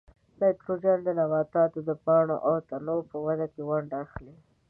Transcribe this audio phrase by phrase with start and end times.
[0.39, 4.35] نایتروجن د نباتاتو د پاڼو او تنو په وده کې ونډه اخلي.